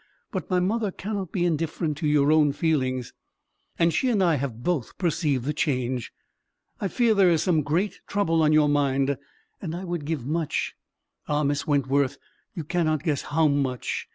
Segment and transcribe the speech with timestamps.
[0.31, 3.13] But my mother cannot be indifferent to your own feelings,
[3.77, 6.11] and she and I have both perceived the change.
[6.79, 9.15] I fear there is some great trouble on your mind;
[9.61, 12.17] and I would give much—ah, Miss Wentworth,
[12.55, 14.07] you cannot guess how much!